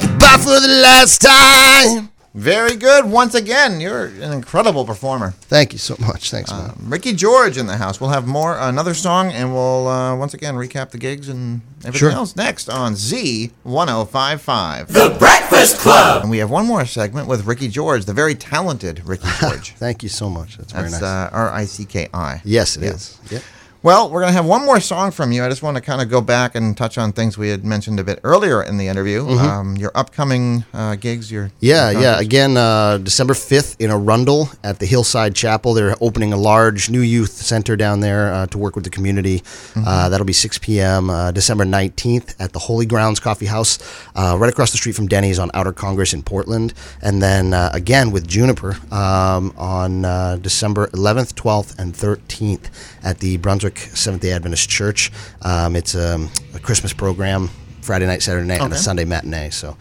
goodbye 0.00 0.38
for 0.38 0.60
the 0.60 0.80
last 0.82 1.22
time. 1.22 2.11
Very 2.34 2.76
good. 2.76 3.04
Once 3.04 3.34
again, 3.34 3.78
you're 3.78 4.06
an 4.06 4.32
incredible 4.32 4.86
performer. 4.86 5.32
Thank 5.42 5.72
you 5.74 5.78
so 5.78 5.96
much. 6.00 6.30
Thanks, 6.30 6.50
man. 6.50 6.74
Ricki 6.84 7.12
George 7.12 7.58
in 7.58 7.66
the 7.66 7.76
house. 7.76 8.00
We'll 8.00 8.08
have 8.08 8.26
more 8.26 8.56
another 8.58 8.94
song, 8.94 9.30
and 9.32 9.52
we'll 9.52 9.86
uh, 9.86 10.16
once 10.16 10.32
again 10.32 10.54
recap 10.54 10.90
the 10.92 10.98
gigs 10.98 11.28
and 11.28 11.60
everything 11.80 11.98
Sure. 11.98 12.10
else 12.10 12.34
next 12.34 12.70
on 12.70 12.96
Z 12.96 13.50
1055. 13.64 14.88
The 14.92 15.14
Breakfast 15.18 15.78
Club. 15.80 16.22
And 16.22 16.30
we 16.30 16.38
have 16.38 16.50
one 16.50 16.64
more 16.66 16.86
segment 16.86 17.28
with 17.28 17.44
Ricki 17.44 17.68
George, 17.68 18.06
the 18.06 18.14
very 18.14 18.34
talented 18.34 19.02
Ricki 19.04 19.28
George. 19.40 19.72
Thank 19.74 20.02
you 20.02 20.08
so 20.08 20.30
much. 20.30 20.56
That's 20.56 20.72
very 20.72 20.88
That's 20.88 21.02
nice. 21.02 21.30
uh, 21.32 21.36
R 21.36 21.50
I 21.52 21.66
C 21.66 21.84
K 21.84 22.08
I. 22.14 22.40
yes, 22.44 22.76
it 22.78 22.84
yeah. 22.84 22.90
is. 22.90 23.18
Yep. 23.30 23.42
Well, 23.84 24.10
we're 24.10 24.20
going 24.20 24.30
to 24.30 24.36
have 24.36 24.46
one 24.46 24.64
more 24.64 24.78
song 24.78 25.10
from 25.10 25.32
you. 25.32 25.44
I 25.44 25.48
just 25.48 25.64
want 25.64 25.76
to 25.76 25.80
kind 25.80 26.00
of 26.00 26.08
go 26.08 26.20
back 26.20 26.54
and 26.54 26.76
touch 26.76 26.98
on 26.98 27.12
things 27.12 27.36
we 27.36 27.48
had 27.48 27.64
mentioned 27.64 27.98
a 27.98 28.04
bit 28.04 28.20
earlier 28.22 28.62
in 28.62 28.76
the 28.76 28.86
interview. 28.86 29.26
Um, 29.26 29.76
your 29.76 29.90
upcoming 29.96 30.64
uh, 30.72 30.94
gigs, 30.94 31.32
your 31.32 31.46
Mm-hmm. 31.46 31.56
Yeah, 31.58 31.90
your 31.90 32.00
yeah. 32.00 32.20
Again, 32.20 32.56
uh, 32.56 32.98
December 32.98 33.34
5th 33.34 33.80
in 33.80 33.90
Arundel 33.90 34.50
at 34.62 34.78
the 34.78 34.86
Hillside 34.86 35.34
Chapel. 35.34 35.74
They're 35.74 35.96
opening 36.00 36.32
a 36.32 36.36
large 36.36 36.90
new 36.90 37.00
youth 37.00 37.32
center 37.32 37.74
down 37.74 37.98
there 37.98 38.32
uh, 38.32 38.46
to 38.46 38.58
work 38.58 38.76
with 38.76 38.84
the 38.84 38.90
community. 38.90 39.42
Uh, 39.74 40.08
that'll 40.08 40.26
be 40.26 40.32
6 40.32 40.58
p.m. 40.58 41.10
Uh, 41.10 41.32
December 41.32 41.64
19th 41.64 42.36
at 42.38 42.52
the 42.52 42.60
Holy 42.60 42.86
Grounds 42.86 43.18
Coffee 43.18 43.46
House, 43.46 43.80
uh, 44.14 44.36
right 44.38 44.48
across 44.48 44.70
the 44.70 44.78
street 44.78 44.94
from 44.94 45.08
Denny's 45.08 45.40
on 45.40 45.50
Outer 45.54 45.72
Congress 45.72 46.14
in 46.14 46.22
Portland. 46.22 46.72
And 47.02 47.20
then 47.20 47.52
uh, 47.52 47.70
again 47.72 48.12
with 48.12 48.28
Juniper 48.28 48.76
um, 48.92 49.52
on 49.56 50.04
uh, 50.04 50.36
December 50.36 50.86
11th, 50.88 51.32
12th, 51.34 51.76
and 51.80 51.92
13th 51.94 52.70
at 53.02 53.18
the 53.18 53.38
Brunswick 53.38 53.71
Seventh 53.78 54.22
day 54.22 54.32
Adventist 54.32 54.68
Church. 54.68 55.10
Um, 55.42 55.76
it's 55.76 55.94
um, 55.94 56.30
a 56.54 56.58
Christmas 56.58 56.92
program. 56.92 57.50
Friday 57.82 58.06
night, 58.06 58.22
Saturday 58.22 58.46
night, 58.46 58.60
and 58.60 58.72
a 58.72 58.76
Sunday 58.76 59.04
matinee. 59.04 59.50
So, 59.50 59.76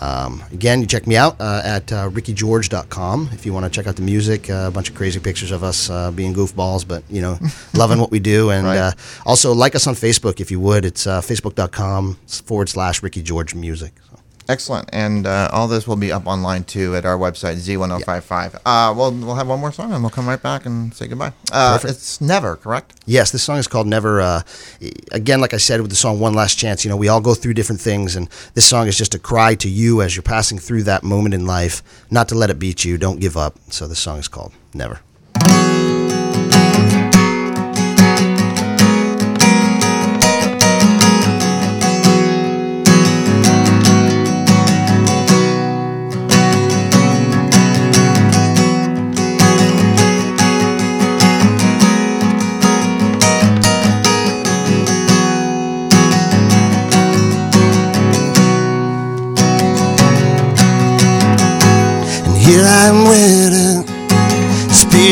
um, 0.00 0.42
again, 0.52 0.80
you 0.80 0.86
check 0.86 1.06
me 1.06 1.16
out 1.16 1.38
uh, 1.38 1.60
at 1.62 1.92
uh, 1.92 2.08
rickigeorge.com 2.08 3.28
if 3.32 3.44
you 3.44 3.52
want 3.52 3.64
to 3.66 3.70
check 3.70 3.86
out 3.86 3.96
the 3.96 4.02
music. 4.02 4.48
Uh, 4.48 4.64
a 4.68 4.70
bunch 4.70 4.88
of 4.88 4.94
crazy 4.94 5.20
pictures 5.20 5.50
of 5.50 5.62
us 5.62 5.90
uh, 5.90 6.10
being 6.10 6.32
goofballs, 6.34 6.88
but 6.88 7.02
you 7.10 7.20
know, 7.20 7.38
loving 7.74 7.98
what 7.98 8.10
we 8.10 8.20
do. 8.20 8.50
And 8.50 8.66
Right. 8.66 8.78
uh, 8.78 8.92
also 9.26 9.52
like 9.52 9.74
us 9.74 9.86
on 9.86 9.94
Facebook 9.94 10.40
if 10.40 10.50
you 10.50 10.60
would. 10.60 10.86
It's 10.86 11.06
uh, 11.06 11.20
facebook.com 11.20 12.14
forward 12.44 12.70
slash 12.70 13.02
Ricki 13.02 13.22
George 13.22 13.54
Music. 13.54 13.92
Excellent. 14.48 14.88
And 14.92 15.26
uh, 15.26 15.48
all 15.52 15.68
this 15.68 15.86
will 15.86 15.96
be 15.96 16.10
up 16.12 16.26
online 16.26 16.64
too 16.64 16.96
at 16.96 17.04
our 17.04 17.16
website, 17.16 17.56
Z1055. 17.56 18.60
Uh, 18.64 18.94
we'll, 18.96 19.12
we'll 19.12 19.34
have 19.34 19.48
one 19.48 19.60
more 19.60 19.72
song 19.72 19.92
and 19.92 20.02
we'll 20.02 20.10
come 20.10 20.28
right 20.28 20.42
back 20.42 20.66
and 20.66 20.92
say 20.94 21.06
goodbye. 21.06 21.32
Uh, 21.52 21.78
it's 21.84 22.20
Never, 22.20 22.56
correct? 22.56 22.94
Yes, 23.06 23.30
this 23.30 23.42
song 23.42 23.58
is 23.58 23.68
called 23.68 23.86
Never. 23.86 24.20
Uh, 24.20 24.42
again, 25.10 25.40
like 25.40 25.54
I 25.54 25.58
said 25.58 25.80
with 25.80 25.90
the 25.90 25.96
song 25.96 26.20
One 26.20 26.34
Last 26.34 26.58
Chance, 26.58 26.84
you 26.84 26.88
know, 26.88 26.96
we 26.96 27.08
all 27.08 27.20
go 27.20 27.34
through 27.34 27.54
different 27.54 27.80
things, 27.80 28.16
and 28.16 28.28
this 28.54 28.68
song 28.68 28.86
is 28.88 28.96
just 28.96 29.14
a 29.14 29.18
cry 29.18 29.54
to 29.56 29.68
you 29.68 30.02
as 30.02 30.16
you're 30.16 30.22
passing 30.22 30.58
through 30.58 30.84
that 30.84 31.02
moment 31.02 31.34
in 31.34 31.46
life, 31.46 31.82
not 32.10 32.28
to 32.28 32.34
let 32.34 32.50
it 32.50 32.58
beat 32.58 32.84
you. 32.84 32.98
Don't 32.98 33.20
give 33.20 33.36
up. 33.36 33.58
So 33.70 33.86
this 33.86 33.98
song 33.98 34.18
is 34.18 34.28
called 34.28 34.52
Never. 34.74 35.00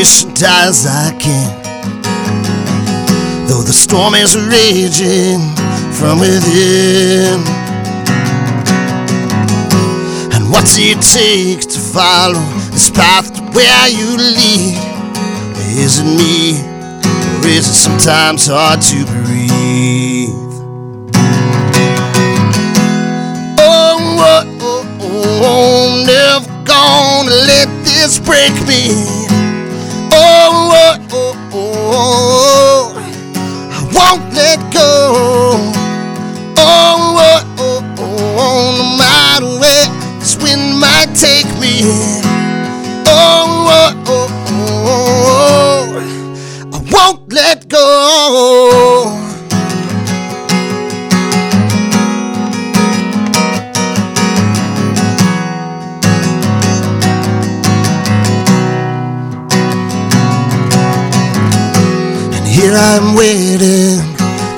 Patient 0.01 0.41
as 0.41 0.87
I 0.87 1.15
can. 1.19 1.61
Though 3.47 3.61
the 3.61 3.71
storm 3.71 4.15
is 4.15 4.35
raging 4.35 5.41
from 5.93 6.19
within. 6.19 7.37
And 10.33 10.49
what 10.49 10.63
what's 10.63 10.75
it 10.79 11.01
take 11.03 11.61
to 11.69 11.79
follow 11.79 12.41
this 12.71 12.89
path 12.89 13.31
to 13.35 13.41
where 13.53 13.89
you 13.89 14.17
lead? 14.17 14.79
Is 15.77 15.99
it 15.99 16.09
me, 16.17 16.61
or 17.43 17.47
is 17.47 17.67
it 17.67 17.75
sometimes 17.75 18.47
hard 18.47 18.81
to 18.81 19.05
breathe? 19.05 20.29
Oh, 23.59 23.97
oh, 24.17 24.97
oh, 24.99 25.43
oh, 25.43 26.03
never 26.07 26.49
gonna 26.65 27.29
let 27.29 27.67
this 27.85 28.17
break 28.17 28.53
me. 28.67 29.20
Here 62.61 62.73
I'm 62.75 63.15
waiting 63.15 63.97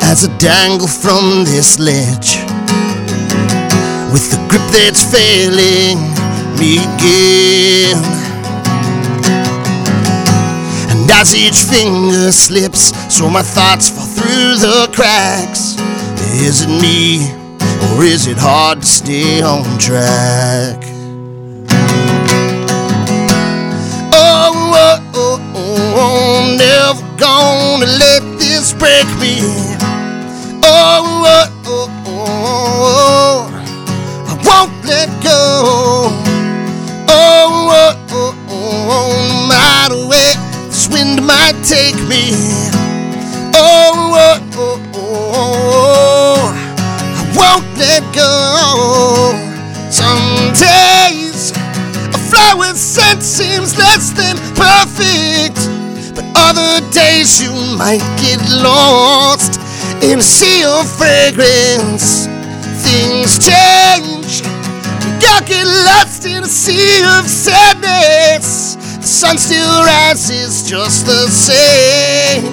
as 0.04 0.28
I 0.28 0.38
dangle 0.38 0.88
from 0.90 1.46
this 1.46 1.80
ledge 1.80 2.36
with 4.12 4.28
the 4.30 4.40
grip 4.50 4.66
that's 4.76 5.04
failing 5.08 6.12
me 6.60 6.84
again. 6.84 8.04
And 10.92 11.10
as 11.12 11.34
each 11.34 11.64
finger 11.64 12.34
slips, 12.34 12.92
so 13.14 13.30
my 13.30 13.42
thoughts 13.42 13.90
fall 13.90 14.06
through 14.06 14.56
the 14.58 14.90
cracks. 14.92 15.78
Is 16.48 16.64
it 16.64 16.70
me, 16.70 17.32
or 17.96 18.04
is 18.04 18.28
it 18.28 18.38
hard 18.38 18.82
to 18.82 18.86
stay 18.86 19.42
on 19.42 19.64
track? 19.80 20.84
Oh, 24.12 24.52
oh, 24.76 25.12
oh, 25.16 25.54
oh, 25.56 25.94
oh, 25.96 26.56
never 26.58 27.13
gonna 27.24 27.86
let 27.86 28.22
this 28.38 28.74
break 28.74 29.08
me. 29.24 29.40
Oh, 30.66 31.24
oh, 31.26 31.48
oh, 31.66 31.90
oh, 32.08 33.48
I 34.28 34.34
won't 34.48 34.74
let 34.86 35.08
go. 35.24 35.40
Oh, 37.08 37.72
oh, 37.72 37.96
oh, 38.12 38.36
oh, 38.50 39.08
no 39.30 39.48
matter 39.48 40.00
where 40.12 40.36
this 40.68 40.90
wind 40.90 41.26
might 41.26 41.58
take 41.64 41.96
me. 42.12 42.32
Oh, 43.56 44.12
oh, 44.20 44.40
oh, 44.58 44.80
oh, 44.96 46.40
won't 47.38 47.68
let 47.78 48.04
go. 48.14 48.32
Some 49.90 50.28
days 50.60 51.52
a 52.18 52.20
flower 52.30 52.74
scent 52.76 53.24
seems 53.24 53.78
less 53.78 54.12
than 54.12 54.36
perfect, 54.56 55.60
other 56.36 56.82
days 56.92 57.42
you 57.42 57.52
might 57.78 58.04
get 58.22 58.40
lost 58.62 59.60
in 60.04 60.20
a 60.20 60.22
sea 60.22 60.64
of 60.66 60.90
fragrance. 60.98 62.26
Things 62.84 63.40
change. 63.40 64.42
You 65.22 65.34
get 65.46 65.66
lost 65.66 66.26
in 66.26 66.44
a 66.44 66.48
sea 66.48 67.02
of 67.18 67.28
sadness. 67.28 68.76
The 68.98 69.08
sun 69.08 69.38
still 69.38 69.84
rises 69.84 70.70
just 70.70 71.06
the 71.06 71.28
same. 71.28 72.46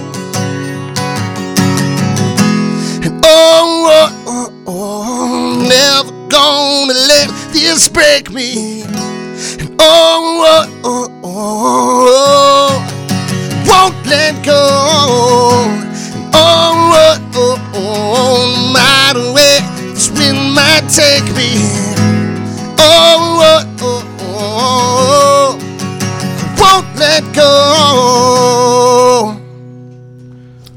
And 3.02 3.20
oh, 3.24 3.88
oh, 3.90 4.24
oh, 4.26 4.52
oh, 4.66 5.66
never 5.68 6.28
gonna 6.28 6.92
let 6.92 7.28
this 7.52 7.88
break 7.88 8.30
me. 8.30 8.82
And 8.82 9.76
oh, 9.78 10.44
oh, 10.46 10.80
oh, 10.84 11.20
oh, 11.22 12.06
oh 12.12 12.59
go. 15.06 15.50
And 15.64 15.84
oh, 16.34 16.92
oh, 16.94 17.18
oh, 17.34 17.70
oh, 17.74 18.54
no 18.56 18.72
matter 18.72 19.32
where 19.32 19.60
this 19.92 20.08
wind 20.10 20.52
might 20.54 20.88
take 20.88 21.24
me. 21.36 21.50
Oh, 22.78 23.40
oh, 23.42 23.64
oh, 23.80 24.04
oh, 24.22 25.58
won't 26.58 26.86
let 26.98 27.22
go. 27.34 29.36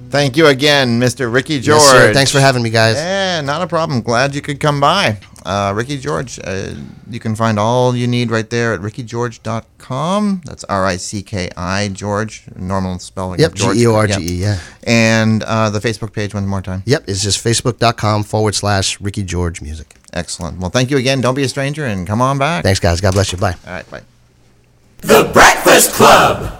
Thank 0.09 0.37
you 0.37 0.45
again, 0.47 0.99
Mr. 0.99 1.31
Ricki 1.33 1.59
George. 1.59 1.81
Yes. 1.81 2.13
Thanks 2.13 2.31
for 2.31 2.39
having 2.39 2.61
me, 2.61 2.69
guys. 2.69 2.95
Yeah, 2.97 3.41
not 3.41 3.61
a 3.63 3.67
problem. 3.67 4.01
Glad 4.01 4.35
you 4.35 4.41
could 4.41 4.59
come 4.59 4.79
by. 4.79 5.17
Uh, 5.43 5.73
Ricki 5.75 5.97
George, 5.97 6.39
uh, 6.43 6.73
you 7.09 7.19
can 7.19 7.35
find 7.35 7.59
all 7.59 7.95
you 7.95 8.07
need 8.07 8.31
right 8.31 8.49
there 8.49 8.73
at 8.73 8.79
rickigeorge.com. 8.79 10.41
That's 10.45 10.63
R 10.65 10.85
I 10.85 10.95
C 10.97 11.21
K 11.21 11.49
I, 11.57 11.89
George, 11.89 12.45
normal 12.55 12.99
spelling. 12.99 13.39
Yep, 13.39 13.51
of 13.51 13.57
G 13.57 13.83
E 13.83 13.87
O 13.87 13.95
R 13.95 14.07
G 14.07 14.21
E, 14.21 14.41
yeah. 14.41 14.59
And 14.87 15.43
uh, 15.43 15.69
the 15.69 15.79
Facebook 15.79 16.13
page 16.13 16.33
one 16.33 16.47
more 16.47 16.61
time. 16.61 16.83
Yep, 16.85 17.03
it's 17.07 17.21
just 17.21 17.43
facebook.com 17.43 18.23
forward 18.23 18.55
slash 18.55 18.99
Ricki 19.01 19.23
George 19.23 19.61
Music. 19.61 19.95
Excellent. 20.13 20.59
Well, 20.59 20.69
thank 20.69 20.91
you 20.91 20.97
again. 20.97 21.21
Don't 21.21 21.35
be 21.35 21.43
a 21.43 21.49
stranger 21.49 21.85
and 21.85 22.07
come 22.07 22.21
on 22.21 22.37
back. 22.37 22.63
Thanks, 22.63 22.79
guys. 22.79 23.01
God 23.01 23.13
bless 23.13 23.31
you. 23.31 23.37
Bye. 23.37 23.55
All 23.65 23.73
right, 23.73 23.89
bye. 23.89 24.03
The 25.01 25.29
Breakfast 25.33 25.93
Club. 25.93 26.59